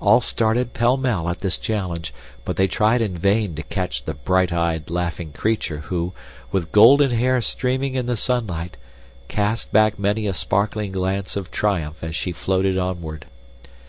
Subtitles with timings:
[0.00, 2.12] All started, pell mell, at this challenge,
[2.44, 6.12] but they tried in vain to catch the bright eyed, laughing creature who,
[6.50, 8.76] with golden hair streaming in the sunlight,
[9.28, 13.26] cast back many a sparkling glance of triumph as she floated onward.